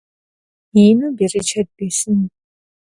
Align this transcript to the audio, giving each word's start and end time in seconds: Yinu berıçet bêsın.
Yinu 0.77 1.07
berıçet 1.17 1.67
bêsın. 1.77 2.19